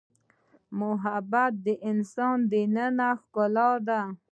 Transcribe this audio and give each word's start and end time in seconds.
محبت 0.79 1.51
د 1.65 1.67
انسان 1.91 2.37
دنننۍ 2.51 3.13
ښکلا 3.21 3.69
ده. 3.87 4.01